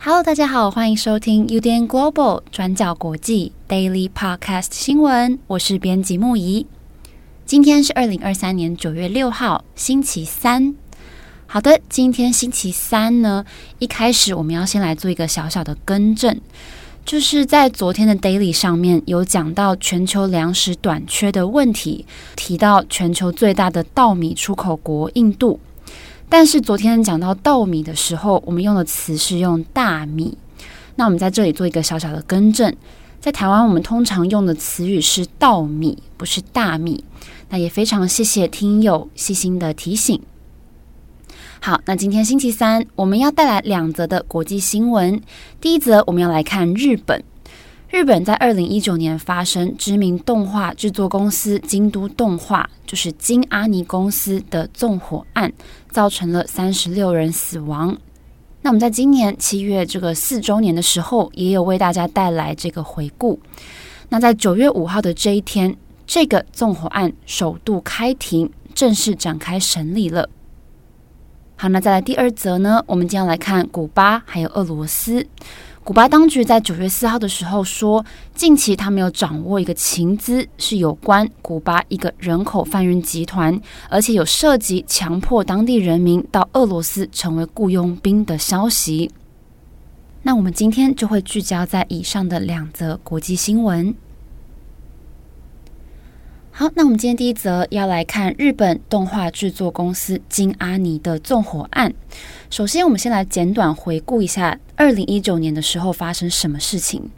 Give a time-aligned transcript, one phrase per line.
[0.00, 6.66] Hello，大家好，欢迎收听 UDN Global 转角国际 Daily Podcast 新闻，我是编辑木仪。
[7.46, 10.74] 今天是二零二三年九月六号，星期三。
[11.50, 13.42] 好的，今天星期三呢，
[13.78, 16.38] 一开始我们要先来做一个小小的更正，
[17.06, 22.04] 就是在昨天的 Daily 上面有讲到全球粮食短缺的问题，
[22.36, 25.58] 提到全球最大的稻米出口国印度，
[26.28, 30.36] 但是昨天讲到稻米的时候，我们用的词是用大米。
[30.96, 32.76] 那我们在这里做一个小小的更正，
[33.20, 37.02] 在台湾我们通常用的词语是稻米，不是大米。
[37.48, 40.20] 那也非常谢谢听友细心的提醒。
[41.60, 45.20] 好，那今天星期三，我们要带来两则的国际新闻。
[45.60, 47.22] 第一则，我们要来看日本。
[47.90, 55.52] 日本在二零一九年发生知名动画制作公司京都动画，就是京阿尼公司的纵火案，
[55.90, 57.96] 造成了三十六人死亡。
[58.62, 63.38] 那我们在今年七月这个四周年的时候，也有为大家带来这个回顾。
[64.08, 65.76] 那在九月五号的这一天，
[66.06, 70.28] 这个纵火案首度开庭，正式展开审理了。
[71.60, 72.80] 好，那再来第二则呢？
[72.86, 75.26] 我们将来看古巴还有俄罗斯。
[75.82, 83.60] 古巴当局在九月四号的时候说，近期他们有掌握一个情资，是有关古巴一个人口贩运集团，
[83.90, 89.10] 而且有涉及强迫当地人民到俄罗斯成为雇佣兵的消息。
[90.22, 93.92] 那我们今天就会聚焦在以上的两则国际新闻。
[96.58, 101.94] 好，那我们今天第一则要来看日本动画制作公司京阿尼的纵火案。
[102.50, 107.12] 首先，我们先来简短回顾一下二零一九年的时候发生什么事情。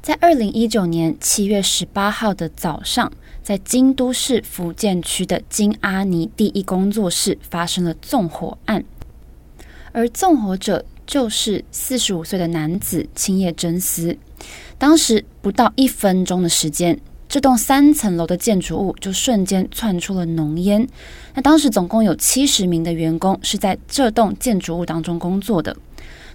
[0.00, 3.10] 在二零一九年七月十八号的早上，
[3.42, 8.84] 在京都市福建区的京阿尼第一工作室发生了纵火案，
[9.90, 14.16] 而纵火者就是四十五岁的男子青叶真司。
[14.78, 16.96] 当时不到一分钟的时间。
[17.34, 20.86] 这栋三层楼的建筑物就瞬间窜出了浓烟。
[21.34, 25.76] 那当时总共有七十名的员工是在这栋建筑物当中工作的。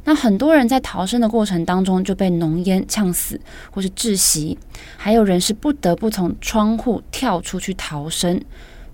[0.04, 3.40] 那很多人在逃生的过程当中就被浓烟呛死
[3.72, 4.60] 或是窒息，
[4.98, 8.42] 还有人是不得不从窗户跳出去逃生。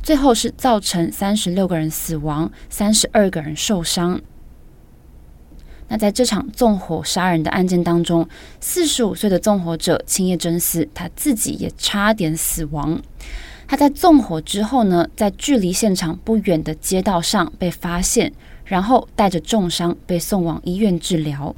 [0.03, 4.21] 最后是造成三十六个人死亡，三十二个人受伤。
[5.87, 8.27] 那在这场纵火杀人的案件当中，
[8.59, 13.01] 四十五岁的纵火者青叶真司他自己也差点死亡。
[13.67, 18.31] 他在纵火之后呢，在距离现场不远的街道上被发现，
[18.63, 21.55] 然后带着重伤被送往医院治疗。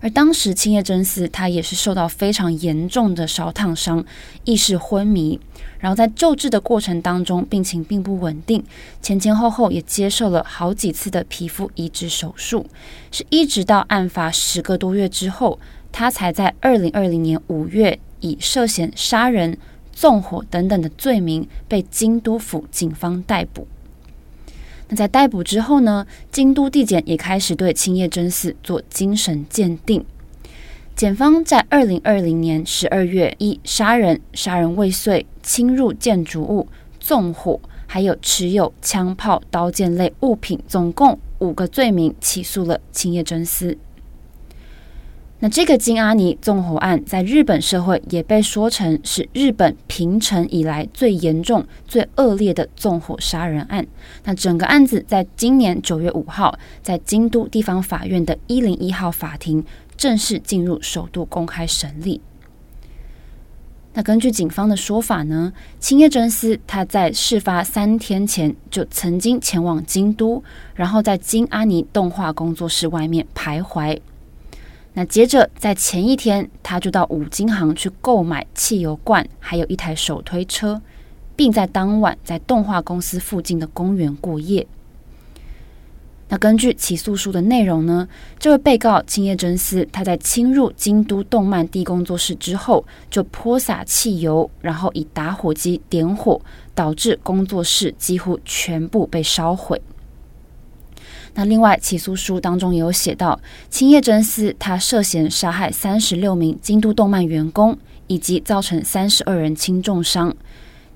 [0.00, 4.04] 而当时青叶真司他也是受到非常严重的烧烫伤，
[4.44, 5.40] 意识昏迷。
[5.84, 8.64] 然后在救治的过程当中，病情并不稳定，
[9.02, 12.64] 前前后后也接受了好几次的皮肤移植手术，
[13.12, 15.60] 是一直到案发十个多月之后，
[15.92, 19.58] 他才在二零二零年五月以涉嫌杀人、
[19.92, 23.68] 纵火等等的罪名被京都府警方逮捕。
[24.88, 30.02] 那在逮捕之后呢，京都地检也开始对青叶真司做精神鉴定。
[30.96, 36.68] 检方在二零二零年十二月以杀人、杀人未遂、侵入建筑物、
[37.00, 43.76] 纵火，还有持有枪炮、刀剑类物品，总共五个罪名起诉了青叶真司。
[45.40, 53.86] 那这个金阿尼纵火案在日本社会也被说成是日本平成以来最严重、最恶劣的纵火杀人案。
[54.22, 59.62] 那整个案子在今年九月五号，在京都地方法院的一零一号法庭
[59.96, 62.20] 正式进入首度公开审理。
[63.96, 70.42] 那根据警方的说法呢，青叶真司他在事发三天前就曾经前往京都，
[70.74, 74.00] 然后在京阿尼动画工作室外面徘徊。
[74.94, 80.82] 那接着，在前一天，他就到五金行去购买汽油罐，还有一台手推车，
[81.36, 84.66] 并在当晚在动画公司附近的公园过夜。
[86.34, 88.08] 那根据起诉书的内容呢，
[88.40, 96.40] 这位被告青叶真司，他在侵入京都动漫地工作室之后，就泼洒汽油，然后以打火机点火，
[96.74, 99.80] 导致工作室几乎全部被烧毁。
[101.34, 103.38] 那另外，起诉书当中也有写到，
[103.70, 107.78] 青叶真司他涉嫌杀害三十六名京都动漫员工，
[108.08, 110.34] 以及造成三十二人轻重伤。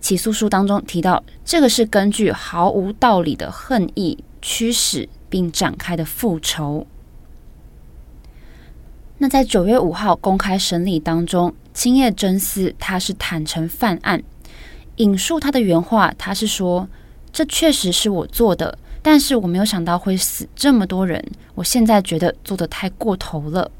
[0.00, 6.86] 起诉书当中提到，这个是根据毫无道理的恨意驱使并展开的复仇。
[9.18, 14.22] 那在九月五号公开审理当中，青叶真司他是坦承犯案，
[14.96, 16.88] 引述他的原话，他是说
[17.32, 21.24] ：“这确实是我做的，但是我没有想到会死这么多人，
[21.56, 23.70] 我现在觉得做得太过头了。”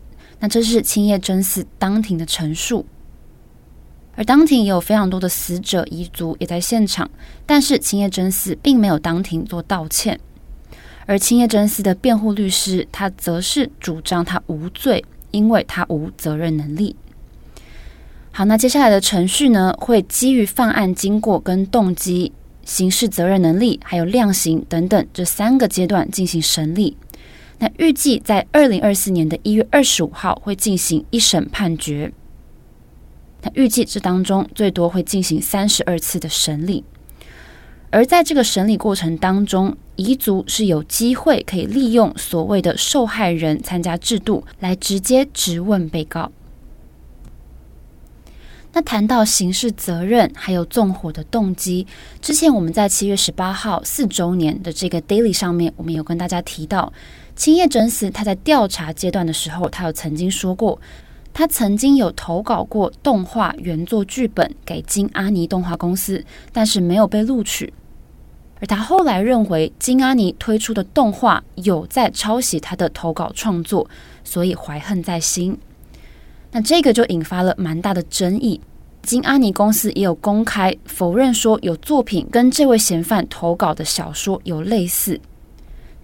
[0.40, 2.86] 那这是青叶真司当庭的陈述。
[4.16, 7.08] 而当庭也有非常多的死者遗族也在现场，
[7.46, 10.18] 但是青叶真司并没有当庭做道歉。
[11.08, 16.94] 而青叶真司的辩护律师，他则是主张他无罪，因为他无责任能力。
[18.30, 22.30] 好，那接下来的程序呢，会基于犯案经过跟动机、
[22.62, 26.94] 刑事责任能力，还有量刑等等这三个阶段进行审理。
[27.58, 32.12] 那预计在二零二四年的一月二十五号会进行一审判决。
[33.40, 36.84] 那预计这当中最多会进行三十二次的审理，
[37.90, 46.30] 而在这个审理过程当中，彝族是有机会可以利用所谓的受害人参加制度来直接质问被告。
[48.74, 51.86] 那谈到刑事责任还有纵火的动机，
[52.20, 56.92] 之前我们在七月十八号四周年的这个 daily 上面，我们有跟大家提到，
[57.34, 60.78] 青叶真司他在调查阶段的时候，他有曾经说过。
[61.38, 67.72] 他曾经有投稿过动画原作剧本给金阿尼动画公司，但是没有被录取。
[68.58, 73.88] 而他后来认为金阿尼推出的动画有在抄袭他的投稿创作，
[74.24, 75.56] 所以怀恨在心。
[76.50, 78.60] 那这个就引发了蛮大的争议。
[79.02, 85.20] 金阿尼公司也有公开否认说有作品跟这位嫌犯投稿的小说有类似。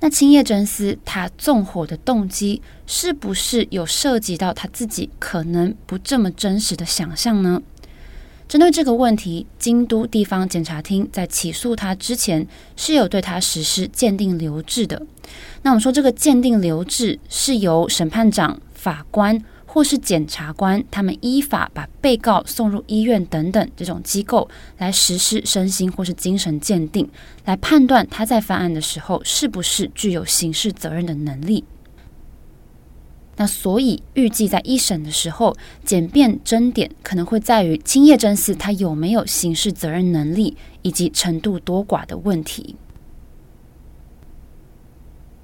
[0.01, 7.63] 那青叶真司他纵火的动机是不是有涉及到他自己可能不这么真实的想象呢？
[8.47, 12.47] 针对这个问题，京都地方检察厅在起诉他之前
[12.77, 15.01] 是有对他实施鉴定留置的。
[15.63, 19.43] 那我们说这个鉴定留置是由审判长、法官。
[19.75, 24.49] 或是检察官，他们依法把被告送入医院等等这种机构
[24.79, 27.11] 来实施身心或是精神鉴定，
[27.45, 31.65] 来判断他在犯案的时候是不是具有刑事责任的能力。
[33.35, 42.77] 那所以预计在一审的时候，检辩争点可能会在于青叶真司他有没有刑事责任能力以及程度多寡的问题。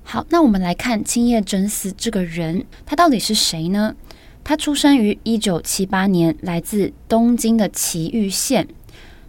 [0.04, 3.96] 好，那我们来看青叶真司这个人，他到底是谁呢？
[4.42, 8.66] 他出生于一九七八年，来自东京的埼玉县。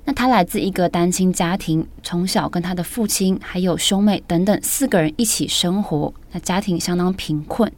[0.04, 6.12] 那他来自一个单亲家庭，从小跟他的父亲还有兄妹等等四个人一起生活。
[6.32, 7.72] 那家庭相当贫困。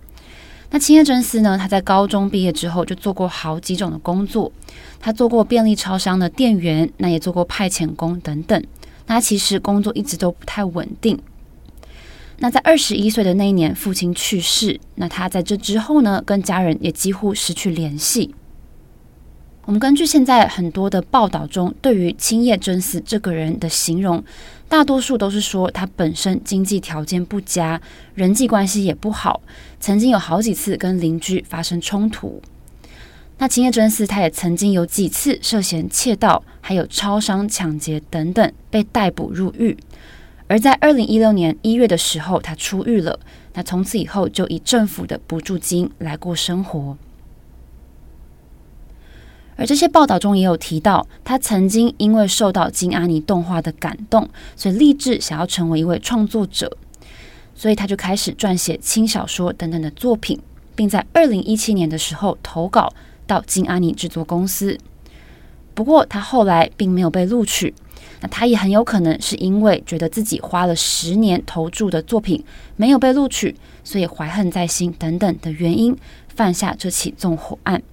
[0.70, 1.58] 那青叶真司呢？
[1.58, 4.52] 他在高中毕业之后就做过好几种的工作。
[5.00, 8.64] 他做过便利超商的店员，那也做过派遣工等等。
[9.06, 11.20] 那其实工作一直都不太稳定。
[12.44, 14.78] 那在二十一岁的那一年，父亲去世。
[14.96, 18.36] 那他在这之后呢，跟家人也几乎失去联系。
[19.64, 24.22] 我们根据现在很多的报道中，对于青叶真司这个人的形容，
[24.68, 27.82] 大多数都是说他本身经济条件不佳，
[28.14, 29.42] 人际关系也不好，
[29.80, 32.42] 曾经有好几次跟邻居发生冲突。
[33.38, 39.78] 那青叶真司他也曾经有几次涉嫌窃盗，还有超商抢劫等等，被逮捕入狱。
[40.54, 43.20] 而在二零一六年一月的时候，他出狱了。
[43.56, 46.96] 那从此以后就以政府的补助金来过生活。
[49.56, 56.78] 而这些报道中也有提到，他曾经因为受到金阿尼动画的感动，所以立志想要成为一位创作者，
[57.56, 60.40] 所以他就开始撰写轻小说等等的作品，
[60.76, 62.94] 并在二零一七年的时候投稿
[63.26, 64.78] 到金阿尼制作公司。
[65.74, 67.74] 不过他后来并没有被录取。
[68.24, 72.42] 那他也很有可能是因为觉得自己花了十年投注的作品
[72.78, 73.54] 没有被录取，
[73.84, 75.94] 所以怀恨在心等等的原因，
[76.30, 77.84] 犯下这起纵火案。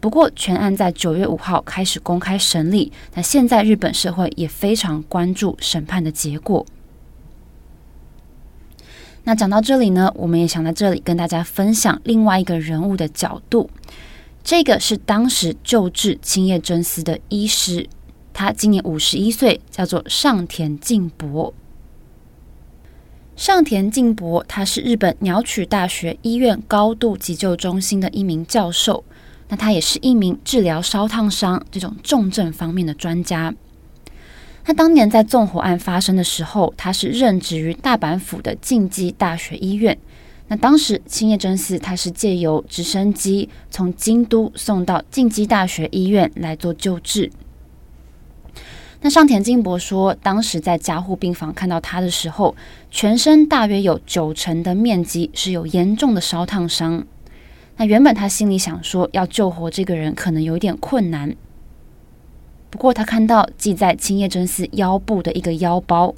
[0.00, 2.92] 不过，全案在九月五号开始公开审理。
[3.14, 6.66] 那现在日本社会也非常关注审判的结果。
[9.22, 13.70] 那讲到这里呢，我们也想在这里跟大家分享另外一个人物的角度。
[14.42, 17.88] 这个是当时救治青叶真司的医师。
[18.36, 21.54] 他今年五十一岁，叫做上田敬博。
[23.34, 29.02] 上田敬博，他是日本鸟取大学医院高度急救中心的一名教授。
[29.48, 33.54] 那他也是一名治疗烧烫伤这种重症方面的专家。
[34.62, 39.96] 他当年在纵火案发生的时候，他是任职于大阪府的近畿大学医院。
[40.48, 47.32] 那当时青叶真司他是借由直升机从京都送到近畿大学医院来做救治。
[49.06, 52.56] 那上田金博说，当时在加护病房看到他的时候，
[52.90, 57.06] 全身大约有九成的面积是有严重的烧烫伤。
[57.76, 61.36] 那原本他心里想说，要救活这个人可能有点困难。
[62.68, 66.12] 不过他看到系在青叶真司腰部的一个腰包，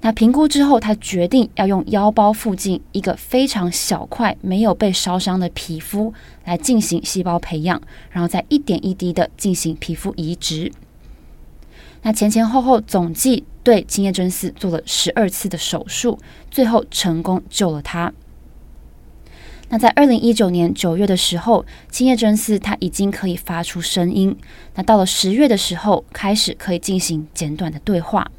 [0.00, 6.14] 那评估之后，他决定要用腰包附近一个非常小块没有被烧伤的皮肤
[6.46, 7.78] 来进行细胞培养，
[8.10, 10.72] 然后再一点一滴的进行皮肤移植。
[12.02, 16.18] 那前前后后总计对青叶真司做了十二次的手术，
[16.50, 18.12] 最后成功救了他。
[19.68, 24.36] 那在二零一九年九月的时候，青叶真司他已经可以发出声音。
[24.76, 28.30] 那到了十月的时候，开始可以进行简短的对话。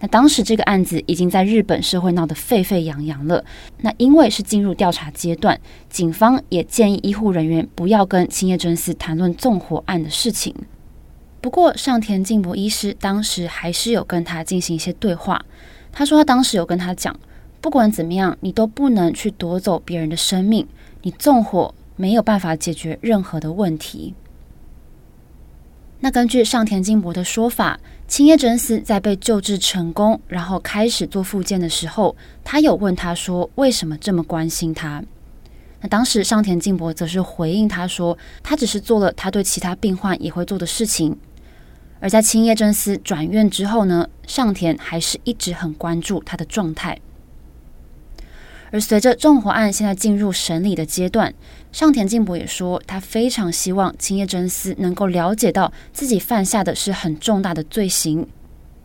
[0.00, 3.44] 那当时这个案子已经在日本社会闹得沸沸扬扬了。
[3.82, 10.54] 那因为是进入调查阶段，警方也建议医护人员不要跟青叶真司谈论纵火案的事情。
[11.44, 15.44] 不过，上田静博医师当时还是有跟他进行一些对话。
[15.92, 17.14] 他说，他当时有跟他讲，
[17.60, 20.66] 不管怎么样，你都不能去夺走别人的生命。
[21.02, 24.14] 你纵火没有办法解决任何的问题。
[26.00, 35.04] 那根据上田静博的说法，青叶真司在被救治成功，然后开始做复健的时候，他有问他说，为什么这么关心他？
[35.82, 41.14] 那当时上田静博则是回应他说，他只是做了他对其他病患也会做的事情。
[42.04, 47.00] 而在青叶真司转院之后呢，上田还是一直很关注他的状态。
[48.70, 51.32] 而随着纵火案现在进入审理的阶段，
[51.72, 58.28] 上田静博也说，他非常希望青叶真司能够了解到自己犯下的是很重大的罪行。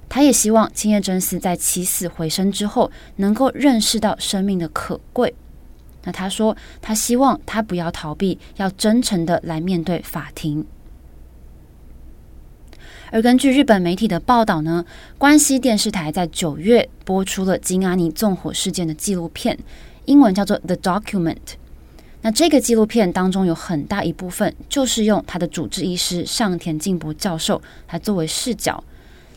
[0.07, 5.35] 他也希望青叶真司在起死回生之后，能够认识到生命的可贵。
[6.05, 10.65] 那他说，他希望他不要逃避，要真诚的来面对法庭。
[13.11, 14.85] 而根据日本媒体的报道呢，
[15.17, 19.57] 关西电视台在九月播出了金阿尼纵火事件的纪录片，
[20.05, 21.35] 英文叫做《The Document》。
[22.21, 28.83] 那这个纪录片当中有很大一部分就是用他的主治医师上田静博教授来作为视角。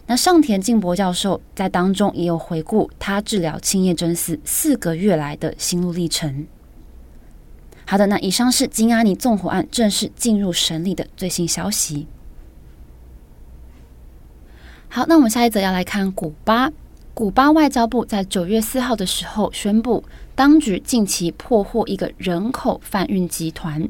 [0.07, 6.45] 那上田静博教授在当中也有回顾他治疗青叶真司四个月来的心路历程。
[7.87, 12.09] 好的，那以上是金阿尼纵火案正式进入审理的最新消息。
[14.95, 16.71] 好，那我们下一则要来看古巴。
[17.15, 23.89] 古巴外交部在九月四号的时候宣布，当局近期破获一个人口贩运集团。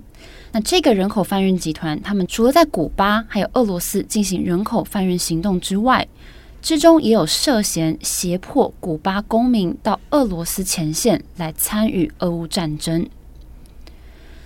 [0.52, 6.06] 那这个人口贩运集团，他们除了在古巴还有俄罗斯进行人口贩运行动之外，
[6.60, 13.04] 之中也有涉嫌胁迫古巴公民到俄罗斯前线来参与俄乌战争。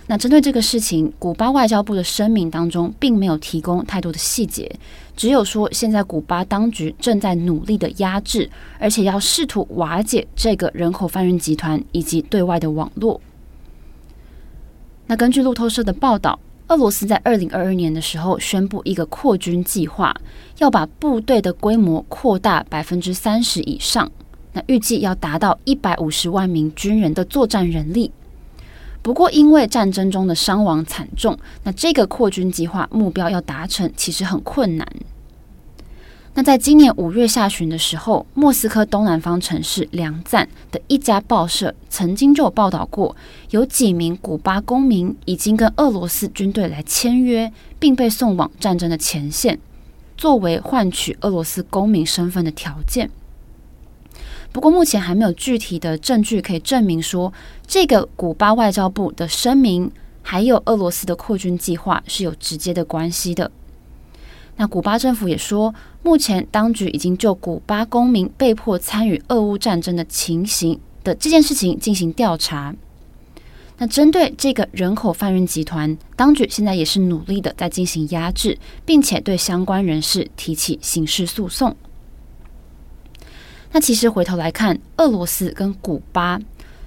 [0.09, 4.73] 那针对这个事情，古巴外交部的声明当中并没有提供太多的细节，
[5.17, 8.49] 只有说现在古巴当局正在努力的压制，
[8.79, 13.19] 而且要试图瓦解这个人口贩运集团以及对外的网络。
[15.07, 20.15] 那根据路透社的报道，俄罗斯在二零二二年的时候宣布一个扩军计划，
[20.59, 24.09] 要把部队的规模扩大百分之三十以上，
[24.53, 28.09] 那预计要达到一百五十万名军人的作战人力。
[29.07, 34.85] 不过，因为战争中的伤亡惨重，那这个扩军计划目标要达成其实很困难。
[36.33, 43.15] 那在今年五月下旬的时候，莫斯科东南方城市梁赞的一家报社曾经就有报道过，
[43.51, 47.49] 有几名古巴公民已经跟俄罗斯军队来签约，
[47.79, 49.57] 并被送往战争的前线，
[50.17, 53.09] 作为换取俄罗斯公民身份的条件。
[54.51, 57.31] 不过，目前还没有具体的证据可以证明说，
[57.67, 59.91] 这个古巴外交部的声明
[60.23, 63.51] 还有俄罗斯的扩军计划是有直接的关系的。
[64.55, 72.73] 那古巴政府也说，目前当局已经就古巴公民被迫参与俄乌战争的情形的这件事情进行调查。
[73.77, 81.75] 那针对这个人口贩运集团，当局现在也是努力的在进行压制，并且对相关人士提起刑事诉讼。
[83.77, 86.39] 那其实回头来看，俄罗斯跟古巴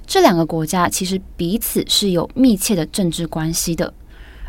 [0.08, 3.94] 这两个国家其实彼此是有密切的政治关系的，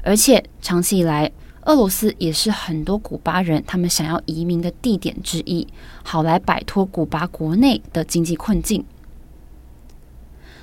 [0.01, 1.31] 而且长期以来，
[1.65, 5.67] 俄罗斯也是很多古巴人他们想要移民的地点之一，
[6.01, 8.83] 好来摆脱古巴国内的经济困境。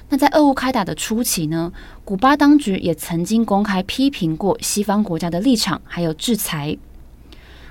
[0.08, 1.72] 那在俄乌开打的初期呢，
[2.04, 6.76] 古巴当局也曾经公开批评过西方国家的立场，还有制裁。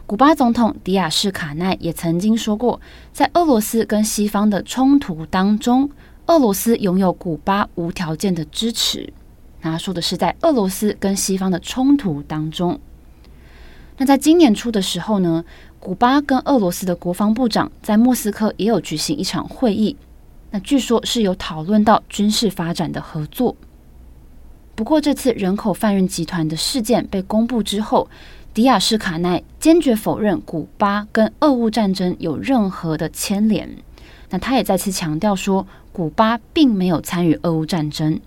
[0.07, 2.79] 古巴总统迪亚士卡奈也曾经说过，
[3.11, 5.89] 在俄罗斯跟西方的冲突当中，
[6.27, 9.11] 俄罗斯拥有古巴无条件的支持。
[9.59, 12.79] 那他说的是在俄罗斯跟西方的冲突当中。
[13.97, 15.43] 那在今年初的时候呢，
[15.77, 19.97] 古巴跟俄罗斯的国防部长在莫斯科也有举行一场会议，
[20.51, 23.57] 那据说是有讨论到军事发展的合作。
[24.73, 28.07] 不过这次人口贩运集团的事件被公布之后，
[28.57, 33.69] 迪亚斯卡奈坚决否认古巴跟俄乌战争有任何的牵连。
[34.31, 38.19] 那他也再次强调说，古巴并没有参与俄乌战争。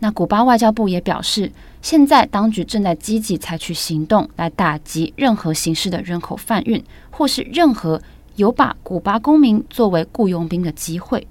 [0.00, 8.02] 那古巴外交部也表示，现在当局正在积极采取行动来打击任何形式的人口贩运，或是任何
[8.34, 11.28] 有把古巴公民作为雇佣兵的机会。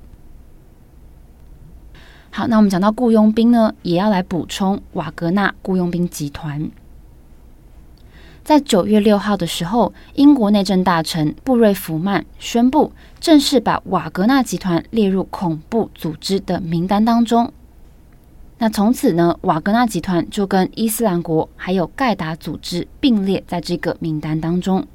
[2.30, 6.72] 好，那我们讲到雇佣兵呢，也要来补充瓦格纳雇佣兵集团。
[8.44, 17.52] 在九月六号的时候，英国内政大臣布瑞弗曼宣布正式把瓦格纳集团列入恐怖组织的名单当中。
[18.58, 24.86] 那从此呢，瓦格纳集团就跟伊斯兰国还有盖达组织并列在这个名单当中。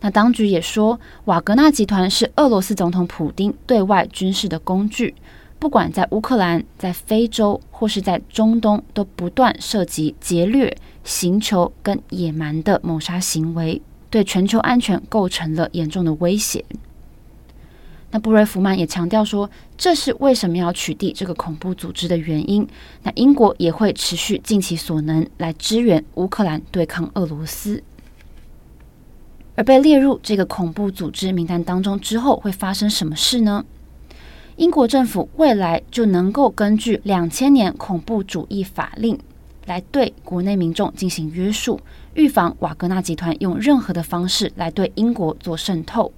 [0.00, 5.12] 那当局也说，瓦格纳集团是俄罗斯总统普丁对外军事的工具，
[5.58, 10.76] 不管在乌克兰、在非洲或是在中东，都不断涉及劫掠。
[11.04, 16.62] 行求跟野蛮的谋杀行为，对全球安全构成了严重的威胁。
[18.10, 19.48] 那布瑞弗曼也强调说，
[19.78, 22.66] 这是为什么要取缔这个恐怖组织的原因。
[23.04, 27.82] 那英国也会持续尽其所能来支援乌克兰对抗俄罗斯。
[29.54, 33.64] 而被列入这个恐怖组织名单当中之后，会发生什么事呢？
[34.58, 39.16] 英国政府未来就能够根据两千年恐怖主义法令。
[39.66, 41.78] 来对国内民众进行约束，
[42.14, 46.12] 预防瓦格纳集团用任何的方式来对英国做渗透。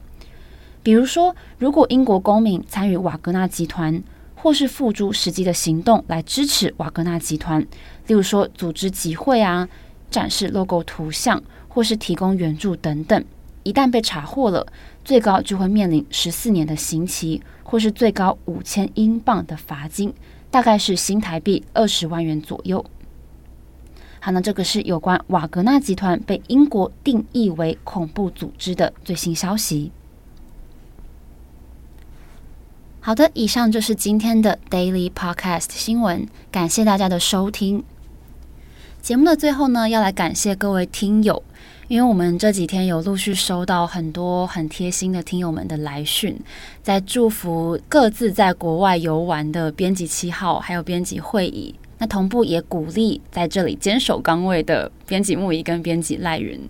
[0.82, 4.02] 比如说，如果英国公民参与瓦格纳集团，
[4.34, 7.60] 或是付诸实际的行动来支持瓦格纳集团，
[8.06, 9.68] 例如说组织集会啊、
[10.10, 13.22] 展示 logo 图像，或是提供援助等等，
[13.64, 14.66] 一旦被查获了，
[15.10, 20.14] 最高就会面临十四年的刑期，或是最高五千英镑的罚金，
[20.52, 22.86] 大概是新台币二十万元左右。
[24.20, 29.90] 好，那这个是有关瓦格纳集团被英国定义为恐怖组织的最新消息。
[33.00, 37.82] 好的，以上就是今天的 Daily Podcast 新闻，感谢大家的收听。
[39.02, 41.42] 节目的最后呢，要来感谢各位听友，
[41.90, 46.38] 因为我们这几天有陆续收到很多很贴心的听友们的来讯，
[46.84, 51.74] 在祝福各自在国外游玩的编辑七号，还有编辑会议。
[51.98, 56.60] 那同步也鼓励在这里坚守岗位的编辑木仪跟编辑赖云，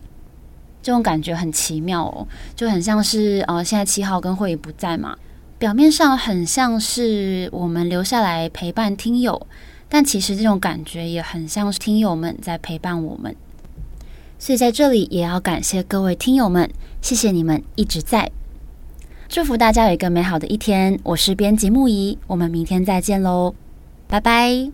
[0.82, 5.14] 这种感觉很奇妙哦，就很像是呃，现在七号跟会议不在嘛，
[5.58, 9.46] 表面上很像是我们留下来陪伴听友，
[9.86, 13.36] 但其实这种感觉也很像是听友们在陪伴我们，
[14.40, 16.68] 所以在这里也要感谢各位听友们，
[17.02, 18.32] 谢谢你们一直在。
[19.28, 23.54] 祝福大家有一个美好的一天，我是编辑木仪，我们明天再见喽，
[24.08, 24.70] 拜拜。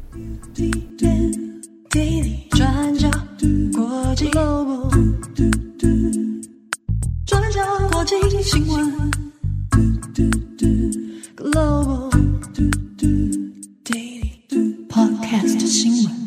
[14.89, 16.26] Podcast 新闻。